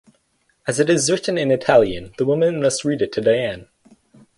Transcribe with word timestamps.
As 0.65 0.79
it 0.79 0.89
is 0.89 1.11
written 1.11 1.37
in 1.37 1.51
Italian 1.51 2.11
the 2.17 2.25
woman 2.25 2.59
must 2.59 2.83
read 2.83 3.03
it 3.03 3.11
to 3.11 3.21
Diane. 3.21 3.67